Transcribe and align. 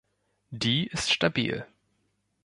Die 0.49 0.87
ist 0.87 1.11
stabil. 1.13 1.67